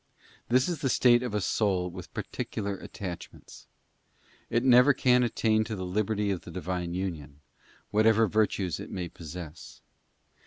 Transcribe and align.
This 0.49 0.67
is 0.67 0.81
the 0.81 0.89
state 0.89 1.21
of 1.21 1.35
a 1.35 1.39
soul 1.41 1.91
with 1.91 2.11
particular 2.11 2.75
attachments: 2.77 3.67
it 4.49 4.63
never 4.63 4.95
can 4.95 5.21
attain 5.21 5.63
to 5.65 5.75
the 5.75 5.85
liberty 5.85 6.31
of 6.31 6.41
the 6.41 6.49
Divine 6.49 6.95
union, 6.95 7.39
whatever 7.91 8.25
virtues 8.25 8.79
it 8.79 8.89
may 8.89 9.09
possess. 9.09 9.83